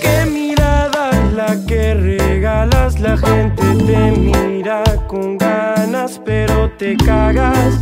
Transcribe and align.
Qué 0.00 0.26
mirada 0.30 1.10
es 1.10 1.32
la 1.34 1.66
que 1.66 1.94
regalas, 1.94 2.98
la 3.00 3.16
gente 3.18 3.62
te 3.86 4.12
mira 4.12 4.82
con 5.06 5.36
ganas, 5.36 6.20
pero 6.24 6.70
te 6.78 6.96
cagas. 6.96 7.78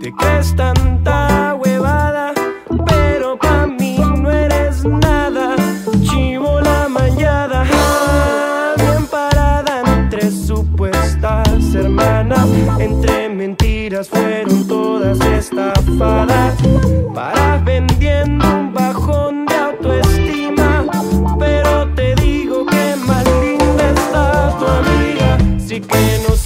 Te 0.00 0.12
crees 0.12 0.56
tanta 0.56 1.54
huevada, 1.54 2.32
pero 2.86 3.38
pa' 3.38 3.66
mí 3.66 3.98
no 3.98 4.30
eres 4.30 4.84
nada. 4.84 5.54
Chivo 6.02 6.60
la 6.60 6.88
mañana, 6.88 7.64
bien 8.76 9.06
parada 9.06 9.82
entre 9.98 10.30
supuestas 10.30 11.74
hermanas, 11.74 12.48
entre 12.78 13.28
mentiras 13.28 14.08
fueron 14.08 14.66
todas 14.66 15.20
estafadas 15.20 16.54
para 17.14 17.58
vendiendo 17.58 18.59
así 25.70 25.80
que 25.80 26.28
no 26.28 26.36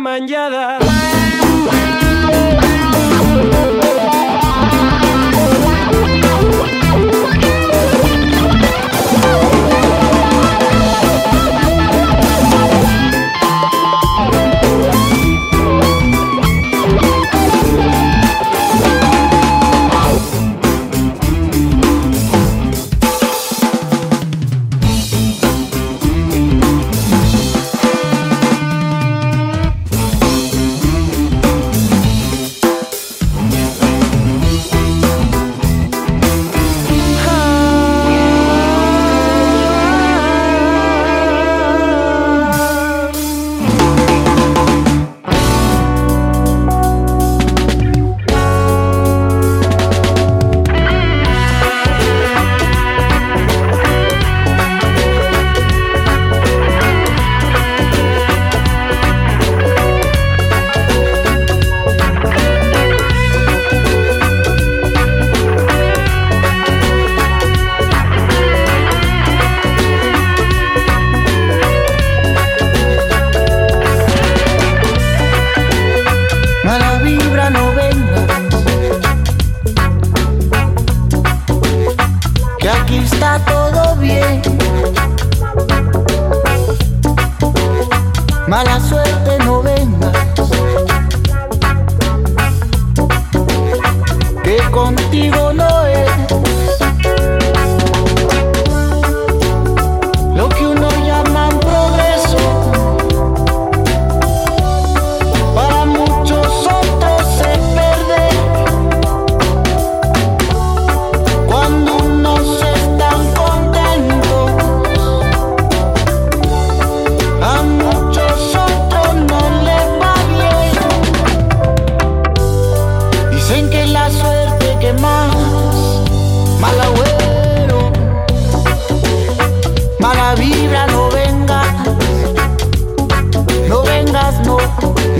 manllada. 0.00 1.19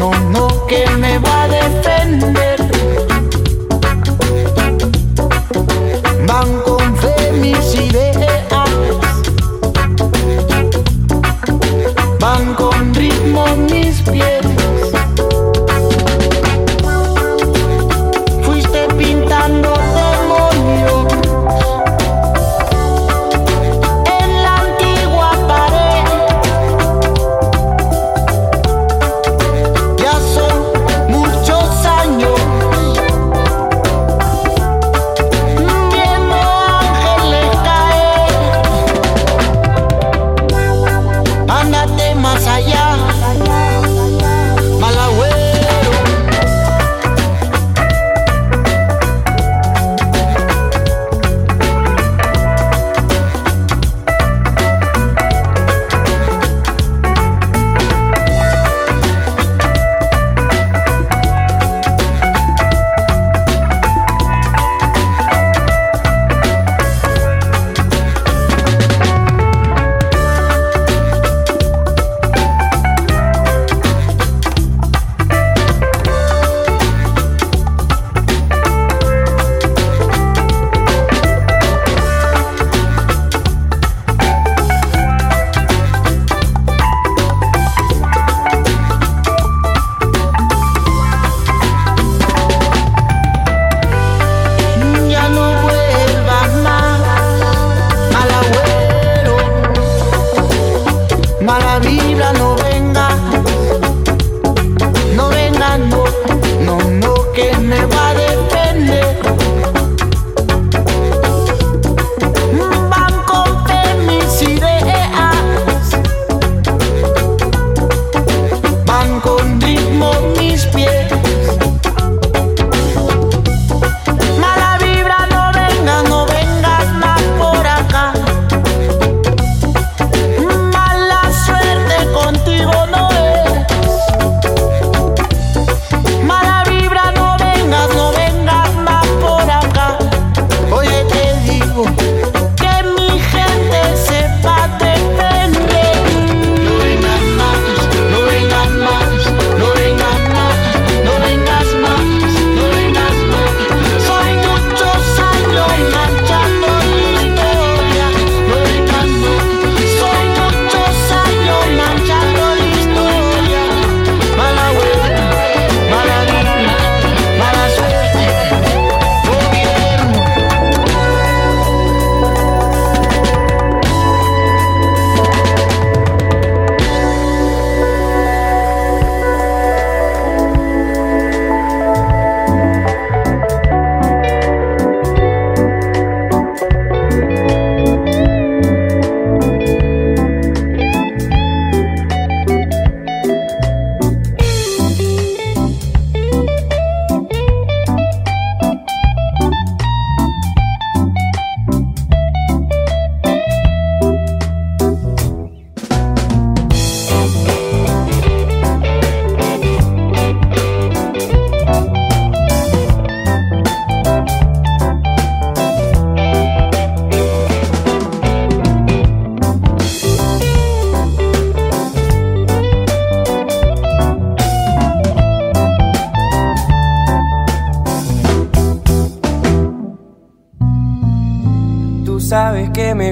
no, 0.00 0.10
no, 0.30 0.66
que 0.66 0.86
me 0.96 1.18
va. 1.18 1.39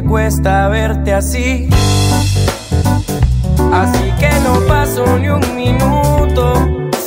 me 0.00 0.04
cuesta 0.04 0.68
verte 0.68 1.12
así. 1.12 1.68
Así 3.72 4.12
que 4.20 4.30
no 4.44 4.60
paso 4.68 5.18
ni 5.18 5.28
un 5.28 5.56
minuto 5.56 6.52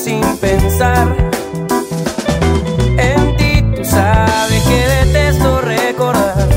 sin 0.04 0.22
pensar 0.38 1.16
en 2.98 3.38
ti. 3.38 3.64
Tú 3.76 3.86
sabes 3.86 4.62
que 4.64 4.88
detesto 5.06 5.62
recordar 5.62 6.50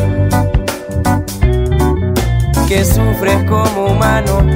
que 2.67 2.85
sufres 2.85 3.45
como 3.45 3.87
humano 3.93 4.54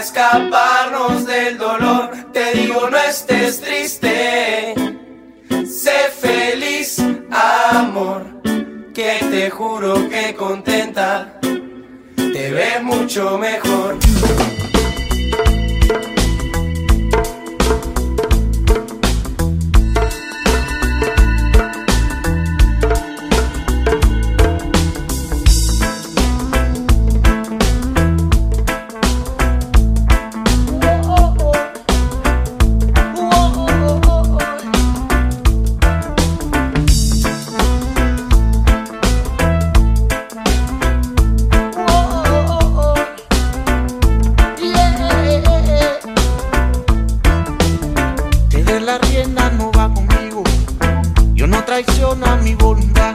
escaparnos 0.00 1.26
del 1.26 1.58
dolor. 1.58 2.10
Te 2.32 2.52
digo, 2.54 2.88
no 2.90 2.96
estés 2.96 3.60
triste. 3.60 4.74
Sé 5.66 5.98
feliz, 6.20 6.98
amor, 7.30 8.24
que 8.94 9.18
te 9.30 9.50
juro 9.50 10.08
que 10.08 10.34
contenta. 10.34 11.38
Te 12.16 12.50
ves 12.50 12.82
mucho 12.82 13.38
mejor. 13.38 13.98
traiciona 51.70 52.34
mi 52.34 52.56
voluntad. 52.56 53.14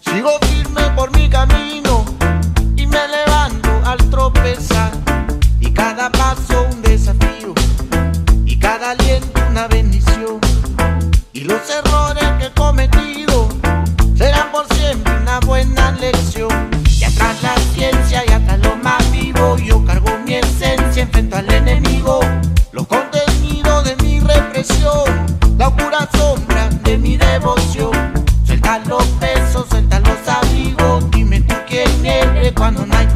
Sigo 0.00 0.30
firme 0.48 0.82
por 0.96 1.16
mi 1.16 1.30
camino 1.30 2.04
y 2.74 2.84
me 2.84 2.98
levanto 3.06 3.68
al 3.84 3.98
tropezar. 4.10 4.90
Y 5.60 5.70
cada 5.70 6.10
paso 6.10 6.66
un 6.68 6.82
desafío 6.82 7.54
y 8.44 8.58
cada 8.58 8.90
aliento 8.90 9.40
una 9.48 9.68
bendición. 9.68 10.40
Y 11.32 11.42
los 11.42 11.60
errores 11.70 12.24
que 12.40 12.46
he 12.46 12.52
cometido 12.54 13.48
serán 14.16 14.50
por 14.50 14.66
siempre 14.74 15.16
una 15.22 15.38
buena 15.38 15.92
lección. 15.92 16.70
Y 16.98 17.04
atrás 17.04 17.40
la 17.40 17.54
ciencia 17.72 18.24
y 18.26 18.32
atrás 18.32 18.58
lo 18.64 18.74
más 18.78 19.12
vivo, 19.12 19.56
yo 19.58 19.84
cargo 19.84 20.10
mi 20.26 20.34
esencia, 20.34 21.04
enfrento 21.04 21.36
al 21.36 21.48
enemigo. 21.52 22.18
Los 22.72 22.88
contenidos 22.88 23.84
de 23.84 23.94
mi 24.02 24.18
represión, 24.18 25.04
la 25.56 25.68
oscura 25.68 26.08
sombra. 26.16 26.57
all. 32.80 33.07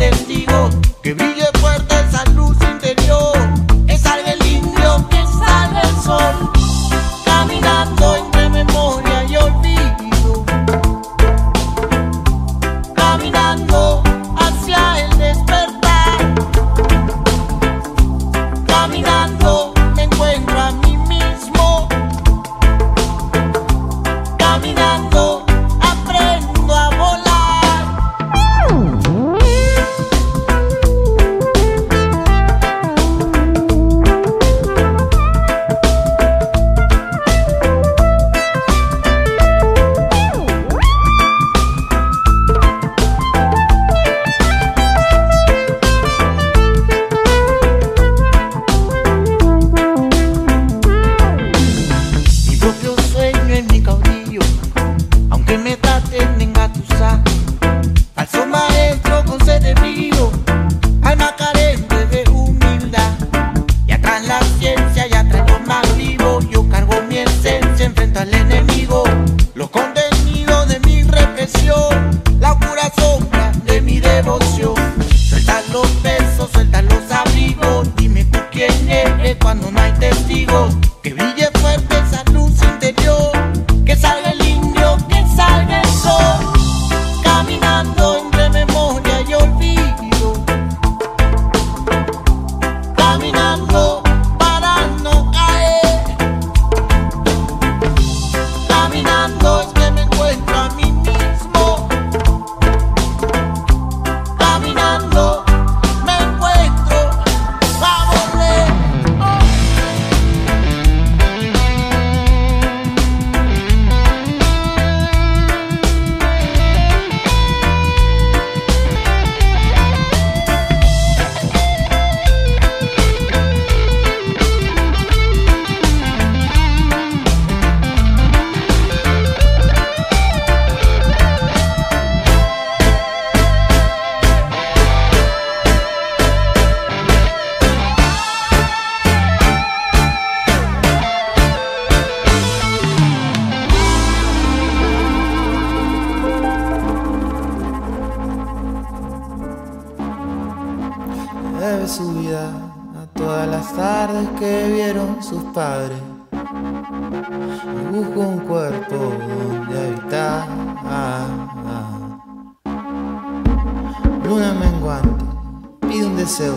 deseo 166.22 166.54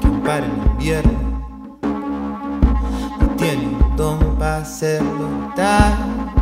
que 0.00 0.06
ampare 0.08 0.46
el 0.46 0.52
invierno. 0.72 1.12
No 3.20 3.36
tiene 3.36 3.68
un 3.68 3.96
don 3.96 4.18
para 4.36 4.58
hacerlo 4.58 5.52
tal. 5.54 6.35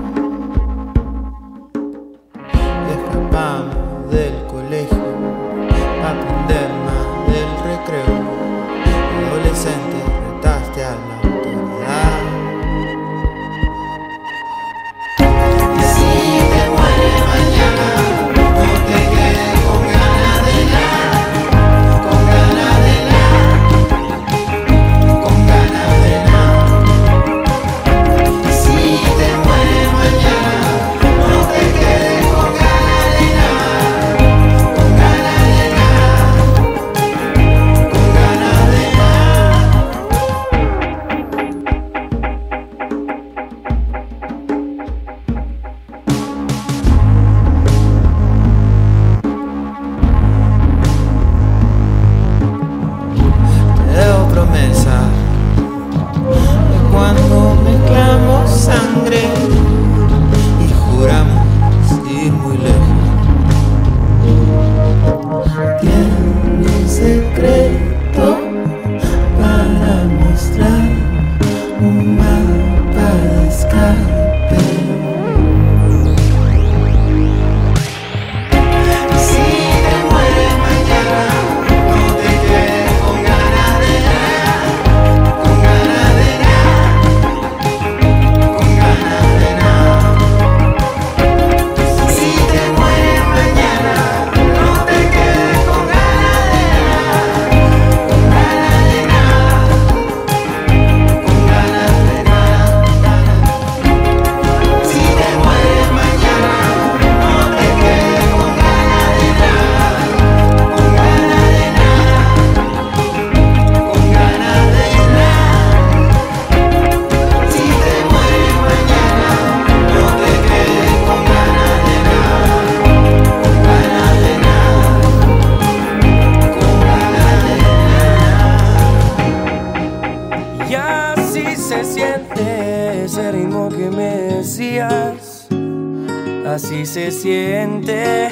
Así 136.47 136.85
se 136.85 137.11
siente 137.11 138.29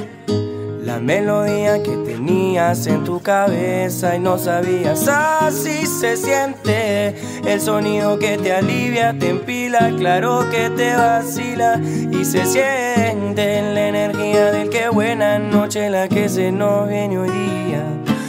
la 0.85 0.98
melodía 0.98 1.83
que 1.83 1.96
tenías 1.96 2.87
en 2.87 3.03
tu 3.03 3.22
cabeza 3.22 4.14
y 4.16 4.20
no 4.20 4.37
sabías, 4.37 5.09
así 5.09 5.87
se 5.87 6.18
siente. 6.18 7.14
El 7.46 7.61
sonido 7.62 8.18
que 8.18 8.37
te 8.37 8.53
alivia, 8.53 9.16
te 9.18 9.31
empila, 9.31 9.90
claro 9.96 10.51
que 10.51 10.68
te 10.68 10.94
vacila 10.94 11.81
y 11.81 12.25
se 12.27 12.44
siente 12.44 13.59
en 13.59 13.75
la 13.75 13.88
energía 13.88 14.53
del 14.53 14.68
que 14.68 14.90
buena 14.90 15.38
noche 15.38 15.88
la 15.88 16.09
que 16.09 16.29
se 16.29 16.53
nos 16.53 16.90
viene 16.90 17.18
hoy 17.18 17.31
día. 17.31 17.85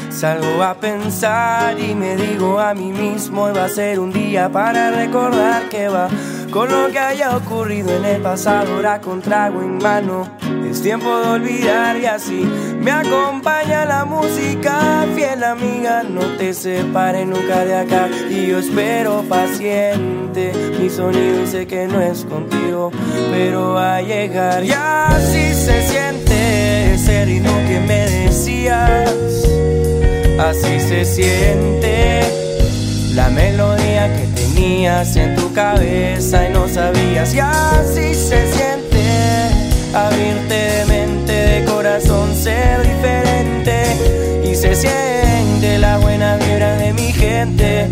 Salgo 0.10 0.64
a 0.64 0.76
pensar 0.76 1.78
y 1.78 1.94
me 1.94 2.16
digo 2.16 2.60
a 2.60 2.74
mí 2.74 2.94
mismo, 2.94 3.52
va 3.54 3.66
a 3.66 3.70
ser 3.70 4.00
un 4.00 4.14
día 4.14 4.50
para 4.50 4.92
recordar 4.92 5.68
que 5.68 5.90
va 5.90 6.08
con 6.52 6.70
lo 6.70 6.92
que 6.92 7.00
haya 7.00 7.36
ocurrido 7.36 7.96
en 7.96 8.06
el 8.06 8.22
pasado, 8.22 8.76
ahora 8.76 9.02
con 9.02 9.22
trago 9.22 9.62
en 9.62 9.78
mano. 9.78 10.28
Es 10.70 10.82
tiempo 10.82 11.20
de 11.20 11.28
olvidar 11.28 11.98
y 11.98 12.06
así 12.06 12.46
me 12.80 12.92
acompaña 12.92 13.86
la 13.86 14.06
música. 14.06 15.06
Fiel 15.14 15.44
amiga, 15.44 16.04
no 16.04 16.22
te 16.38 16.54
separes 16.54 17.28
nunca 17.28 17.64
de 17.66 17.76
acá. 17.76 18.10
Y 18.30 18.48
yo 18.48 18.60
espero 18.60 19.24
paciente 19.30 20.52
mi 20.80 20.90
sonido 20.90 21.62
y 21.62 21.66
que 21.66 21.88
no 21.88 22.02
es 22.02 22.26
contigo, 22.26 22.92
pero 23.32 23.74
va 23.74 23.98
a 23.98 24.02
llegar. 24.02 24.64
Y 24.64 24.72
así 24.72 25.54
se 25.54 25.88
siente 25.88 26.94
ese 26.96 27.26
ritmo 27.26 27.52
que 27.68 27.80
me 27.80 28.10
decías. 28.10 29.12
Así 30.40 30.80
se 30.80 31.06
siente 31.06 32.22
la 33.14 33.30
melodía 33.30 34.12
que 34.16 34.33
en 34.64 35.36
tu 35.36 35.52
cabeza 35.52 36.48
y 36.48 36.54
no 36.54 36.70
sabías. 36.70 37.34
Y 37.34 37.40
así 37.40 38.16
se 38.16 38.50
siente 38.54 39.50
abrirte 39.94 40.54
de 40.54 40.86
mente, 40.86 41.34
de 41.34 41.66
corazón, 41.66 42.34
ser 42.34 42.82
diferente. 42.82 44.42
Y 44.50 44.56
se 44.56 44.74
siente 44.74 45.78
la 45.80 45.98
buena 45.98 46.38
vibra 46.38 46.78
de 46.78 46.94
mi 46.94 47.12
gente, 47.12 47.90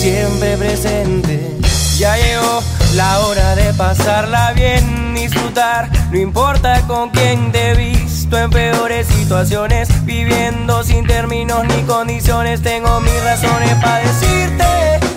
siempre 0.00 0.56
presente. 0.56 1.56
Ya 1.98 2.16
llegó 2.16 2.62
la 2.94 3.20
hora 3.20 3.56
de 3.56 3.74
pasarla 3.74 4.52
bien, 4.52 5.14
disfrutar, 5.14 5.90
no 6.12 6.18
importa 6.18 6.82
con 6.86 7.10
quién 7.10 7.50
te 7.50 7.74
visto 7.74 8.38
en 8.38 8.50
peores 8.50 9.08
situaciones, 9.08 9.88
viviendo 10.04 10.84
sin 10.84 11.04
términos 11.06 11.64
ni 11.66 11.82
condiciones, 11.82 12.62
tengo 12.62 13.00
mis 13.00 13.24
razones 13.24 13.74
para 13.82 13.98
decirte, 13.98 15.09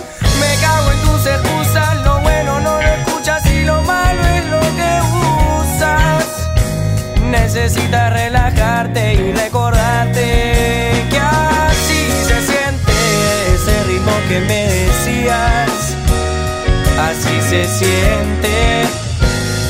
tus 1.24 1.32
excusas, 1.32 2.02
lo 2.04 2.20
bueno 2.20 2.60
no 2.60 2.80
lo 2.80 2.88
escuchas 2.88 3.46
y 3.46 3.64
lo 3.64 3.80
malo 3.82 4.22
es 4.26 4.44
lo 4.46 4.60
que 4.60 5.00
usas. 5.58 6.24
Necesitas 7.22 8.12
relajarte 8.12 9.14
y 9.14 9.32
recordarte 9.32 11.06
que 11.10 11.18
así 11.18 12.10
se 12.26 12.42
siente 12.42 12.92
ese 13.54 13.84
ritmo 13.84 14.12
que 14.28 14.40
me 14.40 14.64
decías 14.64 15.96
así 16.98 17.40
se 17.48 17.64
siente. 17.68 18.84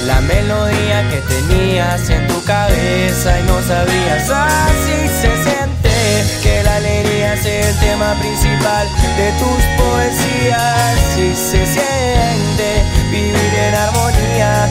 La 0.07 0.21
melodía 0.21 1.09
que 1.09 1.21
tenías 1.21 2.11
en 2.11 2.27
tu 2.27 2.43
cabeza 2.45 3.41
y 3.41 3.43
no 3.45 3.63
sabías, 3.63 4.29
así 4.29 5.09
se 5.09 5.43
siente. 5.43 5.54
La 6.63 6.77
alegría 6.77 7.37
sea 7.37 7.69
el 7.69 7.79
tema 7.79 8.15
principal 8.21 8.89
de 9.17 9.33
tus 9.33 9.65
poesías. 9.77 10.61
Así 10.61 11.35
se 11.35 11.67
siente 11.67 12.85
vivir 13.11 13.35
en 13.35 13.75
armonía 13.75 14.69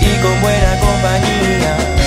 y 0.00 0.22
con 0.22 0.40
buena 0.40 0.78
compañía. 0.80 2.05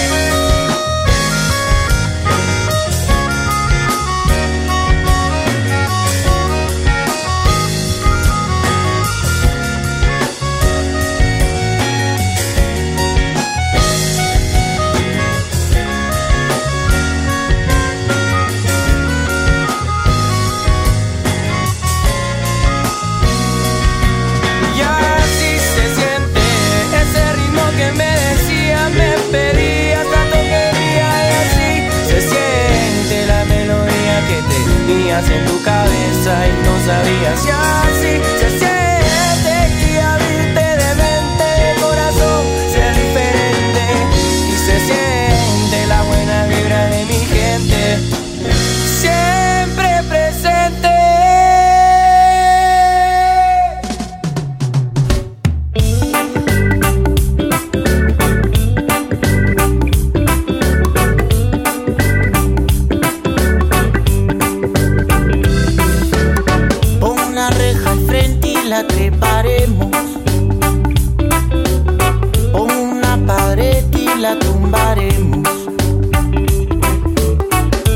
La 74.79 74.95
tumbaremos. 74.95 75.47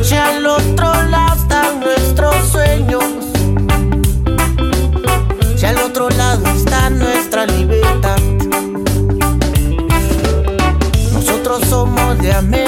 Si 0.01 0.15
al 0.15 0.45
otro 0.45 0.93
lado 1.09 1.33
están 1.35 1.79
nuestros 1.79 2.35
sueños. 2.51 3.03
Si 5.55 5.65
al 5.65 5.77
otro 5.77 6.09
lado 6.09 6.45
está 6.55 6.89
nuestra 6.89 7.45
libertad. 7.45 8.17
Nosotros 11.13 11.61
somos 11.69 12.17
de 12.19 12.33
América 12.33 12.62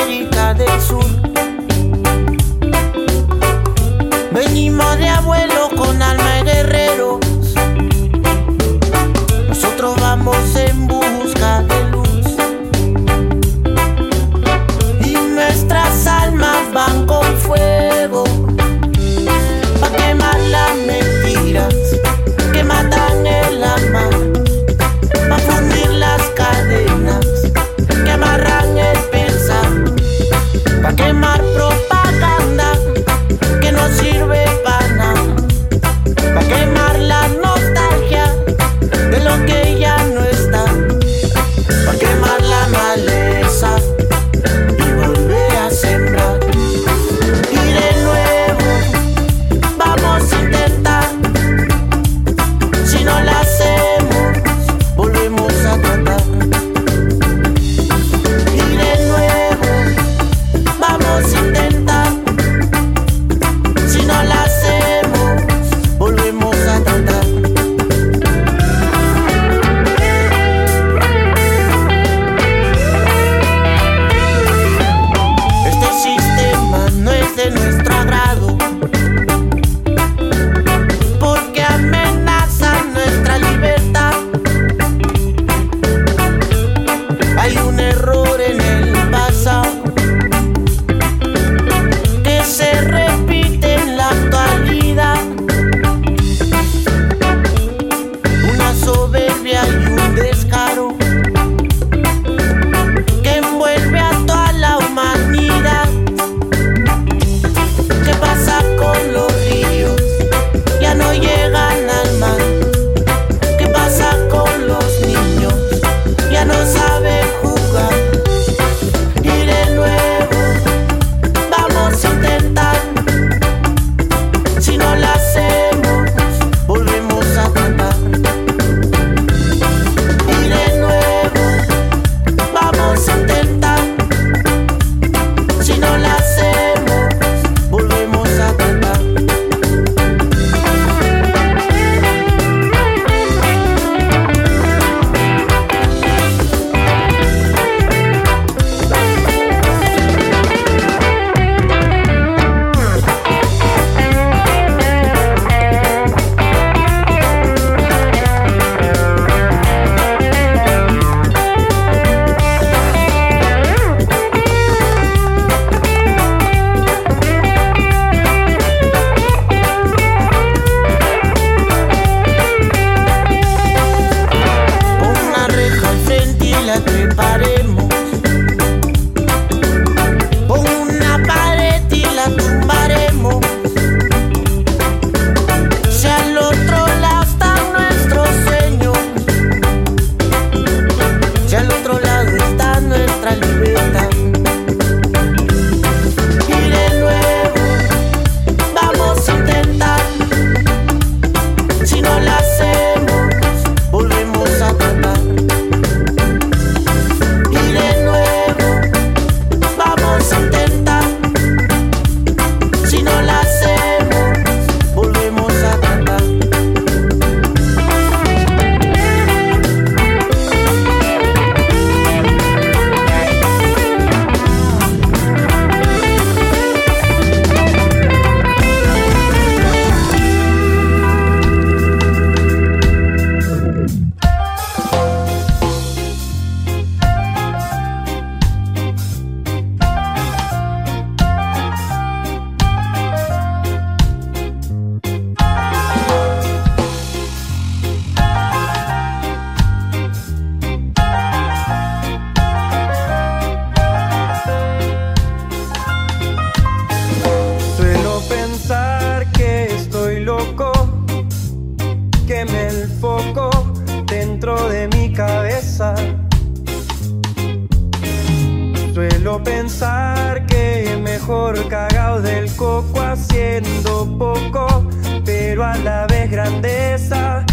pero 275.56 275.68
a 275.68 275.78
la 275.78 276.06
vez 276.08 276.30
grandeza. 276.30 277.46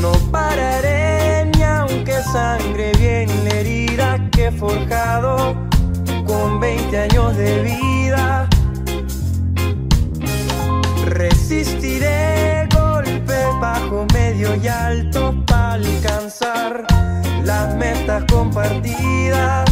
No 0.00 0.12
pararé 0.30 1.50
ni 1.56 1.64
aunque 1.64 2.14
sangre 2.32 2.92
bien 2.96 3.28
la 3.44 3.50
herida 3.50 4.30
que 4.30 4.46
he 4.46 4.52
forjado 4.52 5.56
con 6.26 6.60
20 6.60 6.96
años 6.96 7.36
de 7.36 7.62
vida. 7.62 8.48
Resistiré 11.06 12.68
golpes 12.72 13.46
bajo, 13.60 14.06
medio 14.14 14.54
y 14.54 14.68
alto 14.68 15.34
para 15.44 15.72
alcanzar 15.72 16.86
las 17.42 17.74
metas 17.74 18.22
compartidas. 18.30 19.71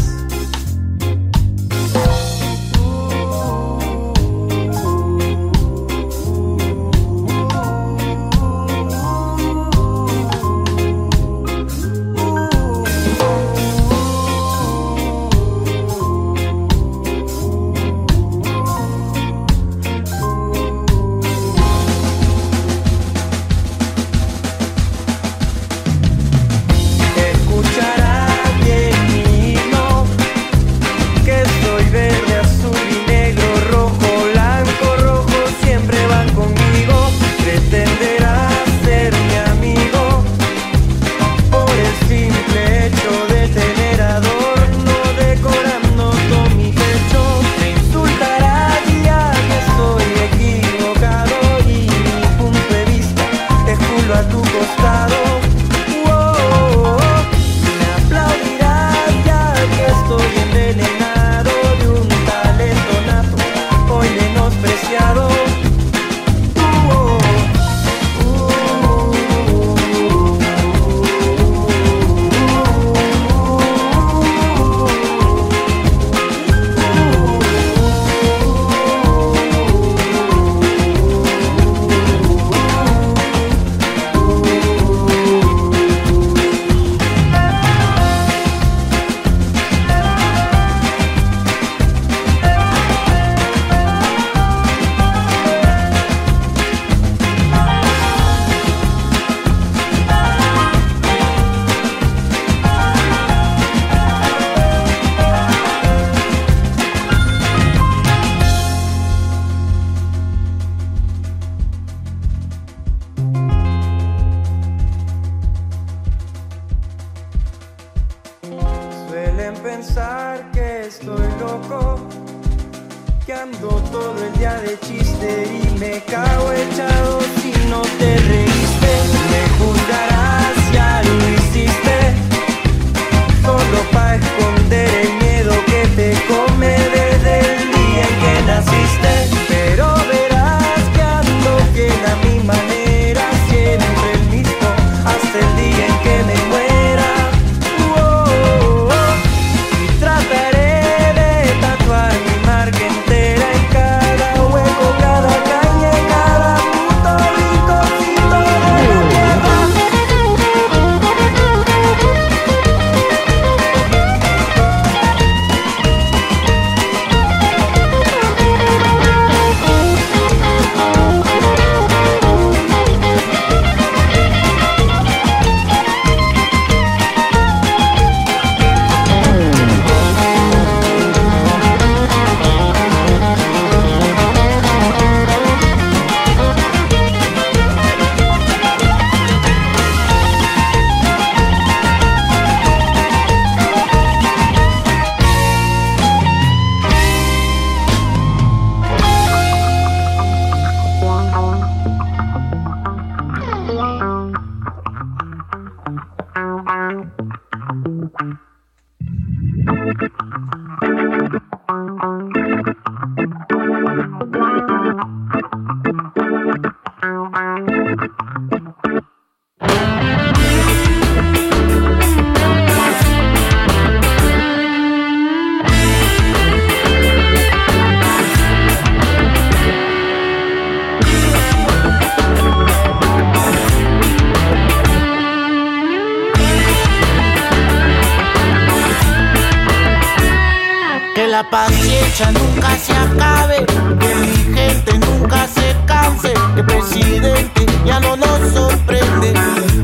Paciencia 241.48 242.30
nunca 242.32 242.76
se 242.76 242.92
acabe, 242.92 243.64
que 243.98 244.14
mi 244.16 244.54
gente 244.54 244.98
nunca 244.98 245.46
se 245.46 245.74
canse, 245.86 246.34
que 246.54 246.60
el 246.60 246.66
presidente 246.66 247.66
ya 247.84 248.00
no 248.00 248.16
nos 248.16 248.52
sorprende. 248.52 249.32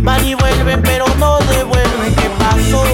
Van 0.00 0.24
y 0.24 0.34
vuelven, 0.34 0.82
pero 0.82 1.06
no 1.18 1.38
devuelven. 1.38 2.14
¿Qué 2.16 2.30
pasó? 2.38 2.84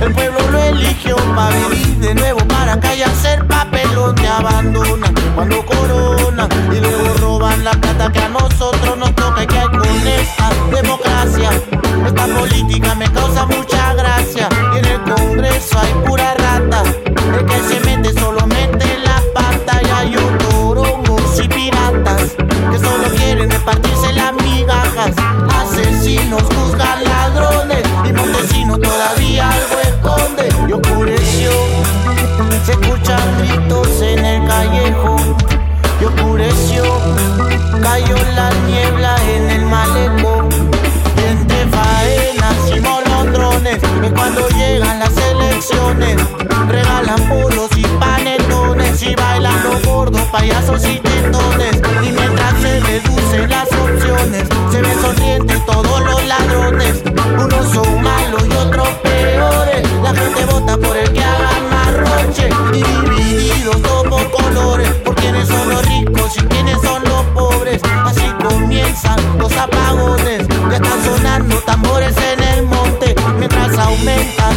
El 0.00 0.12
pueblo 0.12 0.38
lo 0.50 0.62
eligió 0.62 1.16
para 1.34 1.56
vivir 1.68 1.98
de 1.98 2.14
nuevo, 2.14 2.38
para 2.48 2.78
callarse 2.78 3.34
el 3.34 3.46
papelón 3.46 4.14
te 4.14 4.26
abandona 4.26 5.12
cuando 5.34 5.64
corona 5.64 6.48
y 6.72 6.80
luego 6.80 7.14
roban 7.18 7.64
la 7.64 7.72
plata 7.72 8.10
que 8.12 8.20
a 8.20 8.28
nosotros 8.28 8.98
nos 8.98 9.14
toca 9.14 9.44
y 9.44 9.46
que 9.46 9.58
hay 9.58 9.68
con 9.68 10.06
esta 10.06 10.50
democracia. 10.74 11.50
Esta 12.06 12.26
política 12.26 12.94
me 12.96 13.10
causa 13.12 13.46
mucha 13.46 13.94
gracia 13.94 14.48
y 14.74 14.78
en 14.78 14.84
el 14.84 15.00
Congreso 15.02 15.78
hay 15.78 15.92
pura 16.06 16.34
rata. 16.34 16.82
El 17.38 17.46
que 17.46 17.60
se 17.68 17.80
mete 17.80 17.91
Juzgan 26.30 26.61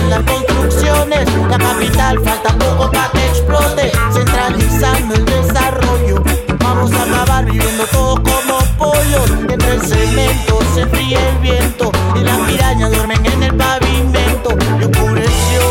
las 0.09 0.23
construcciones. 0.23 1.27
La 1.49 1.57
capital 1.57 2.19
falta 2.23 2.57
poco 2.57 2.91
para 2.91 3.09
que 3.11 3.25
explote, 3.27 3.91
centralizando 4.13 5.15
el 5.15 5.25
desarrollo. 5.25 6.23
Vamos 6.59 6.91
a 6.93 7.03
acabar 7.03 7.45
viviendo 7.45 7.85
todos 7.87 8.19
como 8.19 8.59
pollos. 8.77 9.29
Entre 9.49 9.73
el 9.73 9.81
cemento 9.81 10.59
se 10.73 10.81
enfría 10.81 11.29
el 11.29 11.37
viento 11.37 11.91
y 12.15 12.19
las 12.19 12.39
pirañas 12.41 12.91
duermen 12.91 13.25
en 13.25 13.43
el 13.43 13.55
pavimento. 13.55 14.49
Y 14.79 14.83
oscureció, 14.85 15.61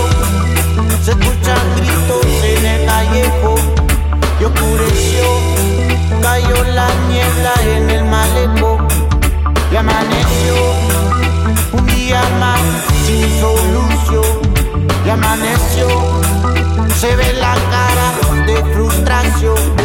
se 1.03 1.11
escuchan 1.13 1.59
gritos 1.77 2.27
en 2.45 2.67
el 2.67 2.87
callejón. 2.87 3.61
Y 4.41 4.45
oscureció, 4.45 5.25
cayó 6.23 6.65
la 6.73 6.89
niebla 7.09 7.53
en 7.65 7.91
el 7.91 8.05
malecón 8.05 8.89
y 9.71 9.77
amaneció 9.77 10.74
amaneció, 15.15 15.87
se 17.01 17.15
ve 17.17 17.33
la 17.35 17.55
cara 17.71 18.47
de 18.47 18.75
frustración. 18.75 19.84